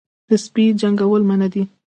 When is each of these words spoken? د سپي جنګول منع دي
د 0.29 0.31
سپي 0.43 0.65
جنګول 0.81 1.21
منع 1.29 1.47
دي 1.53 1.63